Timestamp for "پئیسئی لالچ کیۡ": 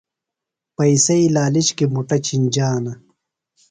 0.75-1.89